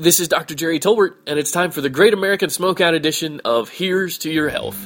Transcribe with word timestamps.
This 0.00 0.18
is 0.18 0.28
Dr. 0.28 0.54
Jerry 0.54 0.80
Tolbert, 0.80 1.16
and 1.26 1.38
it's 1.38 1.50
time 1.50 1.70
for 1.72 1.82
the 1.82 1.90
Great 1.90 2.14
American 2.14 2.48
Smokeout 2.48 2.94
edition 2.94 3.42
of 3.44 3.68
Here's 3.68 4.16
to 4.20 4.30
Your 4.30 4.48
Health. 4.48 4.78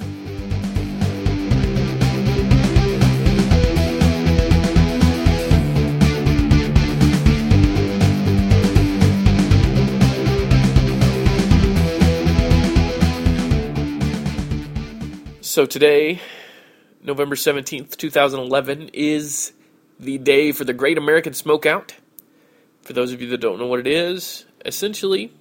So 15.43 15.65
today, 15.65 16.21
November 17.05 17.37
17th, 17.37 17.97
2011, 17.97 18.91
is 18.93 19.53
the 20.01 20.19
day 20.19 20.51
for 20.51 20.65
the 20.65 20.73
Great 20.73 20.99
American 20.99 21.35
Smokeout. 21.35 21.93
For 22.83 22.95
those 22.95 23.13
of 23.13 23.23
you 23.23 23.29
that 23.29 23.39
don't 23.39 23.61
know 23.61 23.69
what 23.69 23.79
it 23.79 23.87
is, 23.87 24.45
essentially, 24.65 25.33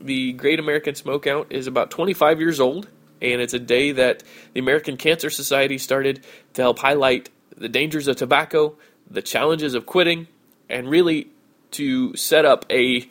the 0.00 0.32
Great 0.32 0.58
American 0.58 0.94
Smokeout 0.94 1.46
is 1.50 1.66
about 1.66 1.90
25 1.90 2.40
years 2.40 2.60
old, 2.60 2.88
and 3.20 3.40
it's 3.40 3.54
a 3.54 3.58
day 3.58 3.92
that 3.92 4.22
the 4.52 4.60
American 4.60 4.96
Cancer 4.96 5.30
Society 5.30 5.78
started 5.78 6.24
to 6.54 6.62
help 6.62 6.78
highlight 6.78 7.30
the 7.56 7.68
dangers 7.68 8.08
of 8.08 8.16
tobacco, 8.16 8.76
the 9.10 9.22
challenges 9.22 9.74
of 9.74 9.86
quitting, 9.86 10.26
and 10.68 10.88
really 10.88 11.28
to 11.72 12.14
set 12.16 12.44
up 12.44 12.64
a 12.70 13.08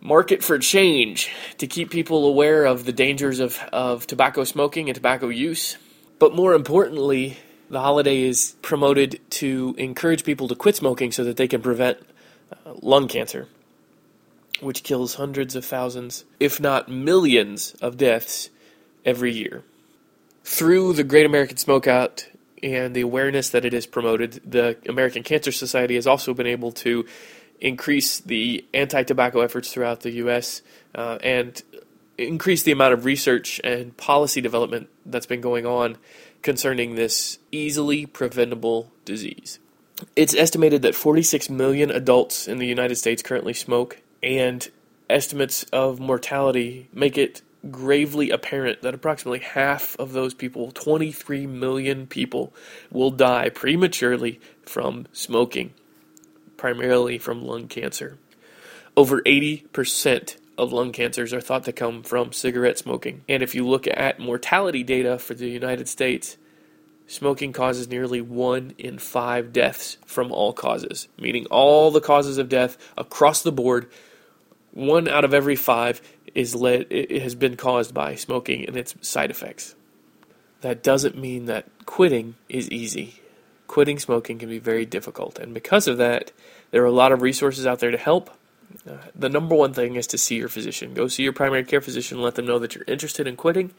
market 0.00 0.42
for 0.42 0.58
change 0.58 1.30
to 1.58 1.66
keep 1.66 1.90
people 1.90 2.26
aware 2.26 2.66
of 2.66 2.84
the 2.84 2.92
dangers 2.92 3.40
of, 3.40 3.58
of 3.72 4.06
tobacco 4.06 4.44
smoking 4.44 4.88
and 4.88 4.94
tobacco 4.94 5.28
use. 5.28 5.78
But 6.18 6.34
more 6.34 6.54
importantly, 6.54 7.38
the 7.70 7.80
holiday 7.80 8.22
is 8.22 8.54
promoted 8.60 9.20
to 9.30 9.74
encourage 9.78 10.24
people 10.24 10.48
to 10.48 10.54
quit 10.54 10.76
smoking 10.76 11.10
so 11.10 11.24
that 11.24 11.36
they 11.36 11.48
can 11.48 11.62
prevent 11.62 11.98
uh, 12.52 12.74
lung 12.82 13.08
cancer, 13.08 13.48
which 14.60 14.82
kills 14.82 15.14
hundreds 15.14 15.56
of 15.56 15.64
thousands, 15.64 16.24
if 16.40 16.60
not 16.60 16.88
millions, 16.88 17.74
of 17.80 17.96
deaths 17.96 18.50
every 19.04 19.32
year. 19.32 19.62
Through 20.44 20.94
the 20.94 21.04
Great 21.04 21.26
American 21.26 21.56
Smokeout 21.56 22.26
and 22.62 22.94
the 22.94 23.00
awareness 23.00 23.50
that 23.50 23.64
it 23.64 23.72
has 23.72 23.86
promoted, 23.86 24.40
the 24.44 24.76
American 24.88 25.22
Cancer 25.22 25.52
Society 25.52 25.94
has 25.94 26.06
also 26.06 26.34
been 26.34 26.46
able 26.46 26.72
to 26.72 27.06
increase 27.60 28.20
the 28.20 28.64
anti 28.74 29.02
tobacco 29.02 29.40
efforts 29.40 29.72
throughout 29.72 30.00
the 30.00 30.10
U.S. 30.12 30.62
Uh, 30.94 31.18
and 31.22 31.62
increase 32.18 32.62
the 32.62 32.72
amount 32.72 32.94
of 32.94 33.04
research 33.04 33.60
and 33.64 33.96
policy 33.96 34.40
development 34.40 34.88
that's 35.04 35.26
been 35.26 35.40
going 35.40 35.66
on 35.66 35.96
concerning 36.42 36.94
this 36.94 37.38
easily 37.50 38.06
preventable 38.06 38.92
disease. 39.04 39.58
It's 40.14 40.34
estimated 40.34 40.82
that 40.82 40.94
46 40.94 41.48
million 41.50 41.90
adults 41.90 42.46
in 42.46 42.58
the 42.58 42.66
United 42.66 42.96
States 42.96 43.22
currently 43.22 43.54
smoke, 43.54 44.00
and 44.24 44.68
estimates 45.08 45.64
of 45.64 46.00
mortality 46.00 46.88
make 46.92 47.16
it 47.18 47.42
gravely 47.70 48.30
apparent 48.30 48.82
that 48.82 48.94
approximately 48.94 49.38
half 49.38 49.96
of 49.98 50.12
those 50.12 50.34
people, 50.34 50.70
23 50.72 51.46
million 51.46 52.06
people, 52.06 52.52
will 52.90 53.10
die 53.10 53.48
prematurely 53.48 54.40
from 54.62 55.06
smoking, 55.12 55.72
primarily 56.56 57.18
from 57.18 57.44
lung 57.44 57.68
cancer. 57.68 58.18
Over 58.96 59.22
80% 59.22 60.36
of 60.56 60.72
lung 60.72 60.92
cancers 60.92 61.32
are 61.32 61.40
thought 61.40 61.64
to 61.64 61.72
come 61.72 62.02
from 62.02 62.32
cigarette 62.32 62.78
smoking. 62.78 63.22
And 63.28 63.42
if 63.42 63.54
you 63.54 63.66
look 63.66 63.86
at 63.88 64.20
mortality 64.20 64.82
data 64.82 65.18
for 65.18 65.34
the 65.34 65.48
United 65.48 65.88
States, 65.88 66.36
smoking 67.06 67.52
causes 67.52 67.88
nearly 67.88 68.20
one 68.20 68.74
in 68.78 68.98
five 68.98 69.52
deaths 69.52 69.98
from 70.06 70.32
all 70.32 70.52
causes, 70.52 71.08
meaning 71.18 71.46
all 71.46 71.90
the 71.90 72.00
causes 72.00 72.38
of 72.38 72.48
death 72.48 72.76
across 72.96 73.42
the 73.42 73.52
board. 73.52 73.90
One 74.74 75.08
out 75.08 75.24
of 75.24 75.32
every 75.32 75.56
five 75.56 76.02
is 76.34 76.54
led, 76.54 76.90
has 76.92 77.34
been 77.34 77.56
caused 77.56 77.94
by 77.94 78.16
smoking 78.16 78.66
and 78.66 78.76
its 78.76 78.94
side 79.00 79.30
effects. 79.30 79.74
That 80.60 80.82
doesn't 80.82 81.16
mean 81.16 81.46
that 81.46 81.66
quitting 81.86 82.34
is 82.48 82.68
easy. 82.70 83.20
Quitting 83.66 83.98
smoking 83.98 84.38
can 84.38 84.48
be 84.48 84.58
very 84.58 84.84
difficult, 84.84 85.38
and 85.38 85.54
because 85.54 85.88
of 85.88 85.96
that, 85.98 86.32
there 86.70 86.82
are 86.82 86.86
a 86.86 86.92
lot 86.92 87.12
of 87.12 87.22
resources 87.22 87.66
out 87.66 87.78
there 87.78 87.90
to 87.90 87.96
help 87.96 88.30
uh, 88.88 88.96
the 89.14 89.28
number 89.28 89.54
one 89.54 89.72
thing 89.72 89.94
is 89.94 90.06
to 90.08 90.18
see 90.18 90.36
your 90.36 90.48
physician. 90.48 90.94
Go 90.94 91.08
see 91.08 91.22
your 91.22 91.32
primary 91.32 91.64
care 91.64 91.80
physician, 91.80 92.20
let 92.20 92.34
them 92.34 92.46
know 92.46 92.58
that 92.58 92.74
you're 92.74 92.84
interested 92.86 93.26
in 93.26 93.36
quitting, 93.36 93.72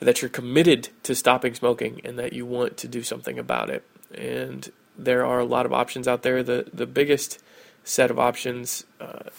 that 0.00 0.22
you're 0.22 0.28
committed 0.28 0.88
to 1.04 1.14
stopping 1.14 1.54
smoking, 1.54 2.00
and 2.04 2.18
that 2.18 2.32
you 2.32 2.46
want 2.46 2.76
to 2.78 2.88
do 2.88 3.02
something 3.02 3.38
about 3.38 3.70
it. 3.70 3.84
And 4.14 4.70
there 4.96 5.24
are 5.24 5.38
a 5.38 5.44
lot 5.44 5.66
of 5.66 5.72
options 5.72 6.08
out 6.08 6.22
there. 6.22 6.42
The 6.42 6.68
the 6.72 6.86
biggest 6.86 7.42
set 7.84 8.10
of 8.10 8.18
options 8.18 8.84
uh, 9.00 9.30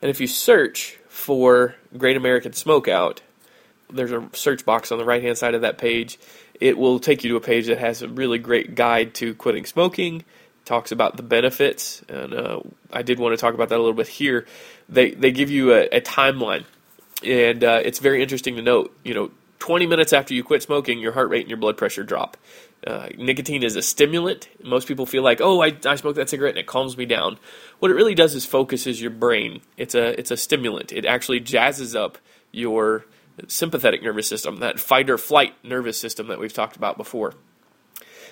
and 0.00 0.10
if 0.10 0.20
you 0.20 0.26
search 0.26 0.98
for 1.08 1.74
Great 1.96 2.18
American 2.18 2.52
Smokeout, 2.52 3.20
there's 3.90 4.12
a 4.12 4.28
search 4.34 4.64
box 4.64 4.92
on 4.92 4.98
the 4.98 5.04
right 5.04 5.22
hand 5.22 5.38
side 5.38 5.54
of 5.54 5.62
that 5.62 5.78
page. 5.78 6.18
It 6.60 6.76
will 6.76 6.98
take 6.98 7.24
you 7.24 7.30
to 7.30 7.36
a 7.36 7.40
page 7.40 7.66
that 7.66 7.78
has 7.78 8.02
a 8.02 8.08
really 8.08 8.38
great 8.38 8.74
guide 8.74 9.14
to 9.14 9.34
quitting 9.34 9.64
smoking, 9.64 10.24
talks 10.68 10.92
about 10.92 11.16
the 11.16 11.22
benefits, 11.22 12.02
and 12.08 12.34
uh, 12.34 12.60
I 12.92 13.02
did 13.02 13.18
want 13.18 13.32
to 13.32 13.40
talk 13.40 13.54
about 13.54 13.70
that 13.70 13.76
a 13.76 13.82
little 13.82 13.94
bit 13.94 14.06
here. 14.06 14.46
They 14.88 15.10
they 15.12 15.32
give 15.32 15.50
you 15.50 15.72
a, 15.72 15.86
a 15.86 16.00
timeline, 16.00 16.64
and 17.24 17.64
uh, 17.64 17.80
it's 17.82 17.98
very 17.98 18.22
interesting 18.22 18.56
to 18.56 18.62
note. 18.62 18.96
You 19.02 19.14
know, 19.14 19.30
20 19.60 19.86
minutes 19.86 20.12
after 20.12 20.34
you 20.34 20.44
quit 20.44 20.62
smoking, 20.62 21.00
your 21.00 21.12
heart 21.12 21.30
rate 21.30 21.40
and 21.40 21.48
your 21.48 21.58
blood 21.58 21.76
pressure 21.76 22.04
drop. 22.04 22.36
Uh, 22.86 23.08
nicotine 23.16 23.64
is 23.64 23.74
a 23.74 23.82
stimulant. 23.82 24.48
Most 24.62 24.86
people 24.86 25.04
feel 25.04 25.22
like, 25.22 25.40
oh, 25.40 25.60
I, 25.60 25.76
I 25.84 25.96
smoke 25.96 26.14
that 26.14 26.30
cigarette 26.30 26.52
and 26.52 26.60
it 26.60 26.66
calms 26.66 26.96
me 26.96 27.06
down. 27.06 27.38
What 27.80 27.90
it 27.90 27.94
really 27.94 28.14
does 28.14 28.36
is 28.36 28.46
focuses 28.46 29.02
your 29.02 29.10
brain. 29.10 29.62
It's 29.76 29.96
a 29.96 30.18
it's 30.18 30.30
a 30.30 30.36
stimulant. 30.36 30.92
It 30.92 31.04
actually 31.06 31.40
jazzes 31.40 31.96
up 31.96 32.18
your 32.52 33.06
sympathetic 33.46 34.02
nervous 34.02 34.28
system, 34.28 34.58
that 34.58 34.78
fight 34.78 35.08
or 35.10 35.18
flight 35.18 35.54
nervous 35.64 35.98
system 35.98 36.28
that 36.28 36.38
we've 36.38 36.52
talked 36.52 36.76
about 36.76 36.96
before. 36.96 37.34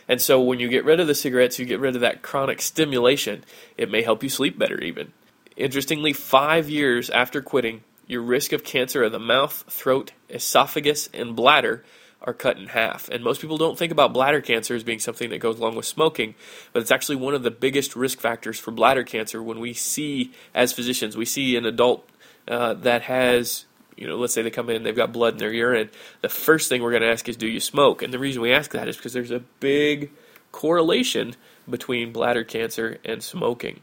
And 0.09 0.21
so 0.21 0.41
when 0.41 0.61
you 0.61 0.69
get 0.69 0.85
rid 0.85 1.01
of 1.01 1.07
the 1.07 1.15
cigarettes, 1.15 1.59
you 1.59 1.67
get 1.67 1.81
rid 1.81 1.95
of 1.95 2.01
that 2.01 2.23
chronic 2.23 2.63
stimulation. 2.63 3.45
It 3.77 3.91
may 3.91 4.03
help 4.03 4.23
you 4.23 4.29
sleep 4.29 4.59
better 4.59 4.81
even. 4.81 5.13
Interestingly, 5.57 6.13
five 6.13 6.69
years 6.69 7.11
after 7.11 7.41
quitting, 7.41 7.83
your 8.07 8.23
risk 8.23 8.53
of 8.53 8.63
cancer 8.63 9.03
of 9.03 9.13
the 9.13 9.19
mouth, 9.19 9.65
throat, 9.69 10.13
esophagus, 10.31 11.09
and 11.13 11.35
bladder 11.35 11.85
are 12.23 12.35
cut 12.35 12.57
in 12.57 12.69
half. 12.69 13.09
And 13.09 13.23
most 13.23 13.41
people 13.41 13.57
don't 13.57 13.79
think 13.79 13.93
about 13.93 14.13
bladder 14.13 14.41
cancer 14.41 14.75
as 14.75 14.85
being 14.85 14.99
something 14.99 15.31
that 15.31 15.39
goes 15.39 15.59
along 15.59 15.77
with 15.77 15.87
smoking, 15.87 16.35
but 16.73 16.83
it's 16.83 16.91
actually 16.91 17.17
one 17.17 17.35
of 17.35 17.43
the 17.43 17.51
biggest 17.51 17.97
risk 17.97 18.21
factors 18.21 18.59
for 18.59 18.71
bladder 18.71 19.05
cancer 19.05 19.43
when 19.43 19.61
we 19.61 19.73
see, 19.73 20.33
as 20.55 20.73
physicians, 20.73 21.17
we 21.17 21.25
see 21.25 21.57
an 21.57 21.67
adult 21.67 22.09
uh, 22.49 22.75
that 22.75 23.03
has 23.03 23.65
you 23.97 24.07
know, 24.07 24.17
let's 24.17 24.35
say 24.35 24.43
they 24.43 24.51
come 24.51 24.69
in, 24.71 24.83
they've 24.83 24.95
got 24.95 25.13
blood 25.13 25.35
in 25.35 25.39
their 25.39 25.53
urine. 25.53 25.91
The 26.21 26.29
first 26.29 26.69
thing 26.69 26.83
we're 26.83 26.91
going 26.91 27.03
to 27.03 27.11
ask 27.11 27.29
is, 27.29 27.37
do 27.37 27.49
you 27.49 27.61
smoke? 27.61 28.03
And 28.03 28.13
the 28.13 28.19
reason 28.19 28.43
we 28.43 28.53
ask 28.53 28.71
that 28.73 28.89
is 28.89 28.97
because 28.97 29.13
there's 29.13 29.31
a 29.31 29.41
big 29.61 30.11
correlation 30.53 31.35
between 31.69 32.13
bladder 32.13 32.45
cancer 32.45 32.99
and 33.05 33.23
smoking. 33.23 33.81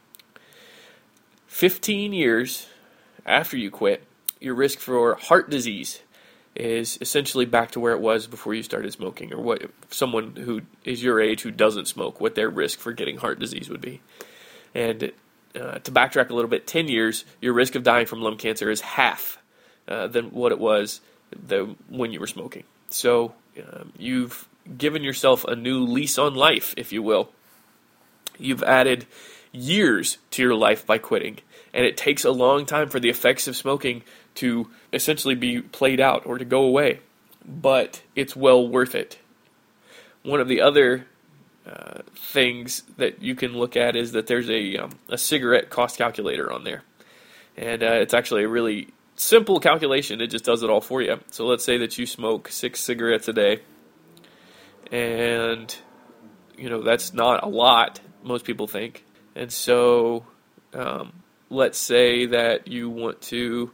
15 1.47 2.13
years 2.13 2.67
after 3.25 3.57
you 3.57 3.71
quit, 3.71 4.03
your 4.39 4.55
risk 4.55 4.79
for 4.79 5.15
heart 5.15 5.49
disease 5.49 6.01
is 6.55 6.97
essentially 7.01 7.45
back 7.45 7.71
to 7.71 7.79
where 7.79 7.93
it 7.93 7.99
was 7.99 8.27
before 8.27 8.53
you 8.53 8.61
started 8.61 8.91
smoking, 8.93 9.33
or 9.33 9.41
what 9.41 9.63
someone 9.89 10.35
who 10.35 10.61
is 10.83 11.01
your 11.01 11.19
age 11.19 11.41
who 11.41 11.49
doesn't 11.49 11.87
smoke, 11.87 12.21
what 12.21 12.35
their 12.35 12.49
risk 12.49 12.79
for 12.79 12.91
getting 12.91 13.17
heart 13.17 13.39
disease 13.39 13.69
would 13.69 13.81
be. 13.81 14.01
And 14.75 15.11
uh, 15.55 15.79
to 15.79 15.91
backtrack 15.91 16.29
a 16.29 16.33
little 16.33 16.49
bit, 16.49 16.67
10 16.67 16.87
years, 16.87 17.25
your 17.41 17.53
risk 17.53 17.75
of 17.75 17.83
dying 17.83 18.05
from 18.05 18.21
lung 18.21 18.37
cancer 18.37 18.69
is 18.69 18.81
half 18.81 19.39
uh, 19.87 20.07
than 20.07 20.31
what 20.31 20.51
it 20.51 20.59
was 20.59 21.01
the, 21.31 21.75
when 21.89 22.11
you 22.11 22.19
were 22.19 22.27
smoking. 22.27 22.63
So 22.89 23.33
um, 23.57 23.91
you've 23.97 24.47
given 24.77 25.03
yourself 25.03 25.43
a 25.45 25.55
new 25.55 25.83
lease 25.83 26.17
on 26.17 26.35
life, 26.35 26.73
if 26.77 26.91
you 26.91 27.01
will. 27.01 27.29
You've 28.37 28.63
added 28.63 29.05
years 29.51 30.17
to 30.31 30.41
your 30.41 30.55
life 30.55 30.85
by 30.85 30.97
quitting, 30.97 31.39
and 31.73 31.85
it 31.85 31.97
takes 31.97 32.25
a 32.25 32.31
long 32.31 32.65
time 32.65 32.89
for 32.89 32.99
the 32.99 33.09
effects 33.09 33.47
of 33.47 33.55
smoking 33.55 34.03
to 34.35 34.69
essentially 34.91 35.35
be 35.35 35.61
played 35.61 35.99
out 35.99 36.25
or 36.25 36.37
to 36.37 36.45
go 36.45 36.63
away, 36.63 36.99
but 37.45 38.01
it's 38.15 38.35
well 38.35 38.67
worth 38.67 38.95
it. 38.95 39.19
One 40.23 40.39
of 40.39 40.47
the 40.47 40.61
other 40.61 41.05
uh, 41.65 42.01
things 42.15 42.83
that 42.97 43.21
you 43.21 43.35
can 43.35 43.53
look 43.53 43.77
at 43.77 43.95
is 43.95 44.13
that 44.13 44.27
there's 44.27 44.49
a, 44.49 44.77
um, 44.77 44.91
a 45.09 45.17
cigarette 45.17 45.69
cost 45.69 45.97
calculator 45.97 46.51
on 46.51 46.63
there. 46.63 46.83
And 47.55 47.83
uh, 47.83 47.93
it's 48.01 48.13
actually 48.13 48.43
a 48.43 48.47
really 48.47 48.89
simple 49.15 49.59
calculation. 49.59 50.21
It 50.21 50.27
just 50.27 50.45
does 50.45 50.63
it 50.63 50.69
all 50.69 50.81
for 50.81 51.01
you. 51.01 51.19
So 51.31 51.45
let's 51.45 51.63
say 51.63 51.77
that 51.79 51.97
you 51.97 52.05
smoke 52.05 52.49
six 52.49 52.79
cigarettes 52.79 53.27
a 53.27 53.33
day, 53.33 53.61
and 54.91 55.75
you 56.57 56.69
know 56.69 56.81
that's 56.81 57.13
not 57.13 57.43
a 57.43 57.47
lot. 57.47 57.99
Most 58.23 58.45
people 58.45 58.67
think, 58.67 59.05
and 59.35 59.51
so 59.51 60.25
um, 60.73 61.13
let's 61.49 61.77
say 61.77 62.27
that 62.27 62.67
you 62.67 62.89
want 62.89 63.21
to. 63.23 63.71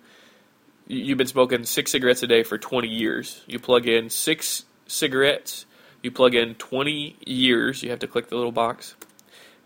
You've 0.87 1.19
been 1.19 1.27
smoking 1.27 1.65
six 1.65 1.91
cigarettes 1.91 2.23
a 2.23 2.27
day 2.27 2.41
for 2.41 2.57
20 2.57 2.87
years. 2.87 3.43
You 3.45 3.59
plug 3.59 3.87
in 3.87 4.09
six 4.09 4.65
cigarettes. 4.87 5.67
You 6.01 6.09
plug 6.09 6.33
in 6.33 6.55
20 6.55 7.17
years. 7.27 7.83
You 7.83 7.91
have 7.91 7.99
to 7.99 8.07
click 8.07 8.29
the 8.29 8.35
little 8.35 8.51
box 8.51 8.95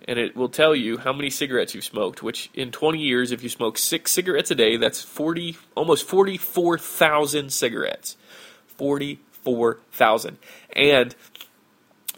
and 0.08 0.20
it 0.20 0.36
will 0.36 0.50
tell 0.50 0.76
you 0.76 0.98
how 0.98 1.14
many 1.14 1.30
cigarettes 1.30 1.76
you've 1.76 1.84
smoked. 1.84 2.24
Which 2.24 2.50
in 2.54 2.72
20 2.72 3.00
years, 3.00 3.32
if 3.32 3.44
you 3.44 3.50
smoke 3.50 3.78
six 3.78 4.12
cigarettes 4.12 4.52
a 4.52 4.56
day, 4.56 4.78
that's 4.78 5.02
40, 5.02 5.58
almost 5.76 6.08
44,000 6.08 7.52
cigarettes. 7.52 8.16
44,000, 8.78 10.38
and 10.76 11.16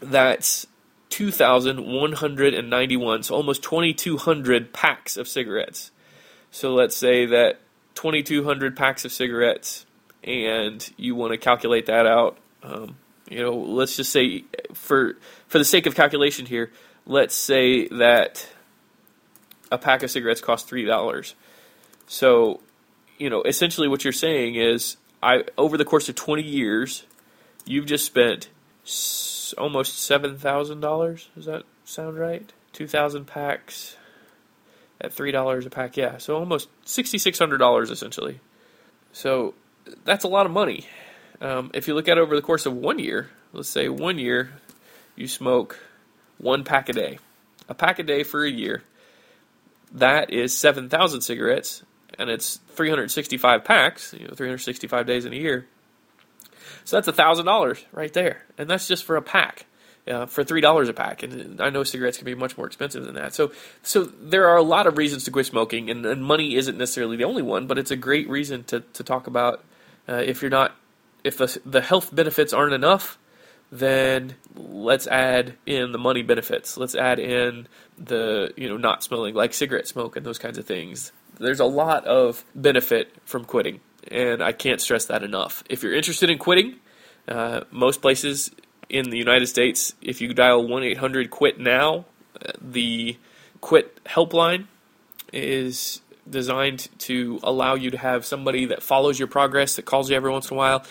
that's 0.00 0.66
2,191. 1.10 3.22
So 3.22 3.34
almost 3.34 3.62
2,200 3.62 4.72
packs 4.72 5.16
of 5.16 5.28
cigarettes. 5.28 5.90
So 6.50 6.74
let's 6.74 6.96
say 6.96 7.26
that 7.26 7.60
2,200 7.94 8.76
packs 8.76 9.04
of 9.04 9.12
cigarettes, 9.12 9.86
and 10.24 10.90
you 10.96 11.14
want 11.14 11.32
to 11.32 11.38
calculate 11.38 11.86
that 11.86 12.06
out. 12.06 12.38
Um, 12.62 12.96
you 13.28 13.40
know, 13.40 13.54
let's 13.54 13.96
just 13.96 14.12
say 14.12 14.44
for 14.72 15.16
for 15.48 15.58
the 15.58 15.64
sake 15.64 15.86
of 15.86 15.94
calculation 15.94 16.46
here, 16.46 16.70
let's 17.06 17.34
say 17.34 17.88
that 17.88 18.48
a 19.70 19.78
pack 19.78 20.02
of 20.02 20.10
cigarettes 20.10 20.40
costs 20.40 20.68
three 20.68 20.84
dollars. 20.84 21.34
So, 22.06 22.60
you 23.18 23.30
know, 23.30 23.42
essentially 23.42 23.88
what 23.88 24.04
you're 24.04 24.12
saying 24.12 24.56
is, 24.56 24.96
I 25.22 25.44
over 25.56 25.76
the 25.76 25.84
course 25.84 26.08
of 26.08 26.14
20 26.14 26.42
years, 26.42 27.04
you've 27.64 27.86
just 27.86 28.04
spent 28.04 28.48
s- 28.84 29.54
almost 29.58 29.98
seven 29.98 30.36
thousand 30.38 30.80
dollars. 30.80 31.28
Does 31.34 31.46
that 31.46 31.64
sound 31.84 32.18
right? 32.18 32.52
Two 32.72 32.86
thousand 32.86 33.26
packs 33.26 33.96
at 35.00 35.12
three 35.12 35.32
dollars 35.32 35.66
a 35.66 35.70
pack. 35.70 35.96
Yeah, 35.96 36.18
so 36.18 36.36
almost 36.36 36.68
sixty 36.84 37.18
six 37.18 37.38
hundred 37.38 37.58
dollars 37.58 37.90
essentially. 37.90 38.40
So 39.12 39.54
that's 40.04 40.24
a 40.24 40.28
lot 40.28 40.46
of 40.46 40.52
money. 40.52 40.86
Um, 41.40 41.70
if 41.74 41.86
you 41.86 41.94
look 41.94 42.08
at 42.08 42.18
it 42.18 42.20
over 42.20 42.34
the 42.34 42.42
course 42.42 42.66
of 42.66 42.74
one 42.74 42.98
year, 42.98 43.30
let's 43.52 43.68
say 43.68 43.88
one 43.88 44.18
year, 44.18 44.52
you 45.16 45.28
smoke 45.28 45.78
one 46.38 46.64
pack 46.64 46.88
a 46.88 46.92
day. 46.92 47.18
A 47.68 47.74
pack 47.74 47.98
a 47.98 48.02
day 48.02 48.22
for 48.22 48.44
a 48.44 48.50
year. 48.50 48.82
That 49.92 50.32
is 50.32 50.56
7,000 50.56 51.20
cigarettes, 51.20 51.82
and 52.18 52.28
it's 52.30 52.60
365 52.74 53.64
packs, 53.64 54.12
you 54.12 54.26
know, 54.26 54.34
365 54.34 55.06
days 55.06 55.24
in 55.24 55.32
a 55.32 55.36
year. 55.36 55.66
So 56.84 57.00
that's 57.00 57.08
$1,000 57.08 57.84
right 57.92 58.12
there. 58.12 58.44
And 58.58 58.68
that's 58.68 58.86
just 58.86 59.04
for 59.04 59.16
a 59.16 59.22
pack. 59.22 59.66
Uh, 60.08 60.24
for 60.24 60.44
three 60.44 60.60
dollars 60.60 60.88
a 60.88 60.92
pack, 60.92 61.24
and 61.24 61.60
I 61.60 61.68
know 61.68 61.82
cigarettes 61.82 62.16
can 62.16 62.26
be 62.26 62.36
much 62.36 62.56
more 62.56 62.64
expensive 62.68 63.04
than 63.04 63.16
that. 63.16 63.34
So, 63.34 63.50
so 63.82 64.04
there 64.04 64.46
are 64.46 64.56
a 64.56 64.62
lot 64.62 64.86
of 64.86 64.96
reasons 64.96 65.24
to 65.24 65.32
quit 65.32 65.46
smoking, 65.46 65.90
and, 65.90 66.06
and 66.06 66.22
money 66.22 66.54
isn't 66.54 66.78
necessarily 66.78 67.16
the 67.16 67.24
only 67.24 67.42
one, 67.42 67.66
but 67.66 67.76
it's 67.76 67.90
a 67.90 67.96
great 67.96 68.28
reason 68.28 68.62
to, 68.64 68.82
to 68.92 69.02
talk 69.02 69.26
about 69.26 69.64
uh, 70.08 70.22
if 70.24 70.42
you're 70.42 70.50
not, 70.50 70.76
if 71.24 71.38
the 71.38 71.60
the 71.66 71.80
health 71.80 72.14
benefits 72.14 72.52
aren't 72.52 72.72
enough, 72.72 73.18
then 73.70 74.36
let's 74.54 75.06
add 75.06 75.54
in 75.66 75.92
the 75.92 75.98
money 75.98 76.22
benefits. 76.22 76.76
Let's 76.76 76.94
add 76.94 77.18
in 77.18 77.66
the, 77.98 78.52
you 78.56 78.68
know, 78.68 78.76
not 78.76 79.02
smelling 79.02 79.34
like 79.34 79.54
cigarette 79.54 79.88
smoke 79.88 80.16
and 80.16 80.24
those 80.24 80.38
kinds 80.38 80.58
of 80.58 80.66
things. 80.66 81.12
There's 81.38 81.60
a 81.60 81.66
lot 81.66 82.04
of 82.06 82.44
benefit 82.54 83.14
from 83.24 83.44
quitting, 83.44 83.80
and 84.10 84.42
I 84.42 84.52
can't 84.52 84.80
stress 84.80 85.06
that 85.06 85.22
enough. 85.22 85.62
If 85.68 85.82
you're 85.82 85.94
interested 85.94 86.30
in 86.30 86.38
quitting, 86.38 86.76
uh, 87.28 87.62
most 87.70 88.00
places 88.00 88.50
in 88.88 89.10
the 89.10 89.18
United 89.18 89.46
States, 89.46 89.94
if 90.00 90.20
you 90.20 90.32
dial 90.32 90.66
1 90.66 90.82
800 90.82 91.30
QUIT 91.30 91.58
NOW, 91.58 92.04
uh, 92.40 92.52
the 92.60 93.18
quit 93.60 94.02
helpline 94.04 94.66
is 95.32 96.00
designed 96.28 96.88
to 96.98 97.40
allow 97.42 97.74
you 97.74 97.90
to 97.90 97.98
have 97.98 98.24
somebody 98.24 98.66
that 98.66 98.82
follows 98.82 99.18
your 99.18 99.28
progress, 99.28 99.76
that 99.76 99.84
calls 99.84 100.08
you 100.08 100.16
every 100.16 100.30
once 100.30 100.50
in 100.50 100.56
a 100.56 100.58
while, 100.58 100.84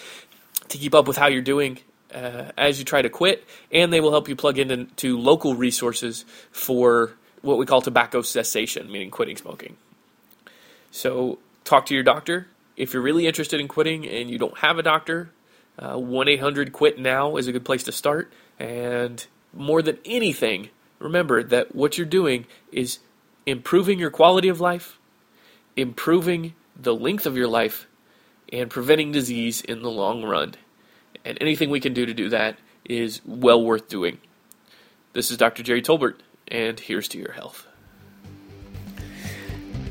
to 0.67 0.77
keep 0.77 0.93
up 0.93 1.07
with 1.07 1.17
how 1.17 1.27
you're 1.27 1.41
doing 1.41 1.79
uh, 2.15 2.51
as 2.57 2.79
you 2.79 2.85
try 2.85 3.01
to 3.01 3.09
quit, 3.09 3.45
and 3.71 3.91
they 3.91 3.99
will 3.99 4.11
help 4.11 4.29
you 4.29 4.35
plug 4.35 4.57
into 4.57 5.17
local 5.17 5.53
resources 5.55 6.23
for 6.51 7.11
what 7.41 7.57
we 7.57 7.65
call 7.65 7.81
tobacco 7.81 8.21
cessation, 8.21 8.89
meaning 8.89 9.11
quitting 9.11 9.35
smoking. 9.35 9.75
So, 10.91 11.39
talk 11.65 11.85
to 11.87 11.93
your 11.93 12.03
doctor. 12.03 12.47
If 12.77 12.93
you're 12.93 13.03
really 13.03 13.27
interested 13.27 13.59
in 13.59 13.67
quitting 13.67 14.07
and 14.07 14.29
you 14.29 14.37
don't 14.37 14.57
have 14.59 14.79
a 14.79 14.83
doctor, 14.83 15.29
uh, 15.77 15.97
1 15.97 16.27
800 16.29 16.71
QUIT 16.71 16.97
NOW 16.97 17.35
is 17.35 17.47
a 17.47 17.51
good 17.51 17.65
place 17.65 17.83
to 17.83 17.91
start. 17.91 18.31
And 18.59 19.25
more 19.53 19.81
than 19.81 19.99
anything, 20.05 20.69
remember 20.99 21.43
that 21.43 21.75
what 21.75 21.97
you're 21.97 22.07
doing 22.07 22.45
is 22.71 22.99
improving 23.45 23.99
your 23.99 24.09
quality 24.09 24.47
of 24.47 24.61
life, 24.61 24.97
improving 25.75 26.53
the 26.75 26.95
length 26.95 27.25
of 27.25 27.35
your 27.35 27.47
life, 27.47 27.87
and 28.53 28.69
preventing 28.69 29.11
disease 29.11 29.61
in 29.61 29.81
the 29.81 29.91
long 29.91 30.23
run 30.23 30.55
and 31.23 31.37
anything 31.41 31.69
we 31.69 31.79
can 31.79 31.93
do 31.93 32.05
to 32.05 32.13
do 32.13 32.29
that 32.29 32.57
is 32.83 33.21
well 33.25 33.63
worth 33.63 33.89
doing. 33.89 34.17
This 35.13 35.31
is 35.31 35.37
Dr. 35.37 35.63
Jerry 35.63 35.81
Tolbert, 35.81 36.15
and 36.47 36.79
here's 36.79 37.07
to 37.09 37.17
your 37.17 37.31
health. 37.31 37.65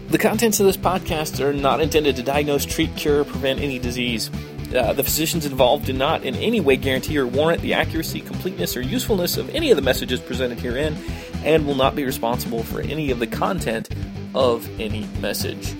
The 0.08 0.18
contents 0.18 0.60
of 0.60 0.66
this 0.66 0.76
podcast 0.76 1.40
are 1.40 1.52
not 1.52 1.80
intended 1.80 2.16
to 2.16 2.22
diagnose, 2.22 2.64
treat, 2.64 2.94
cure, 2.94 3.22
or 3.22 3.24
prevent 3.24 3.60
any 3.60 3.78
disease. 3.78 4.30
Uh, 4.74 4.92
the 4.92 5.02
physicians 5.02 5.46
involved 5.46 5.86
do 5.86 5.92
not 5.92 6.24
in 6.24 6.34
any 6.36 6.60
way 6.60 6.76
guarantee 6.76 7.16
or 7.18 7.26
warrant 7.26 7.62
the 7.62 7.74
accuracy, 7.74 8.20
completeness, 8.20 8.76
or 8.76 8.80
usefulness 8.80 9.36
of 9.36 9.48
any 9.54 9.70
of 9.70 9.76
the 9.76 9.82
messages 9.82 10.20
presented 10.20 10.58
herein, 10.60 10.96
and 11.42 11.66
will 11.66 11.74
not 11.74 11.96
be 11.96 12.04
responsible 12.04 12.62
for 12.62 12.80
any 12.80 13.10
of 13.10 13.18
the 13.18 13.26
content 13.26 13.88
of 14.34 14.68
any 14.80 15.06
message. 15.20 15.74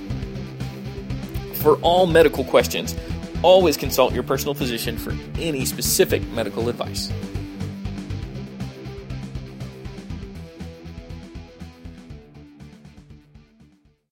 For 1.57 1.77
all 1.77 2.07
medical 2.07 2.45
questions, 2.45 2.95
always 3.45 3.77
consult 3.77 4.15
your 4.15 4.23
personal 4.23 4.55
physician 4.55 4.97
for 4.97 5.13
any 5.39 5.67
specific 5.67 6.27
medical 6.33 6.71
advice. 6.71 7.13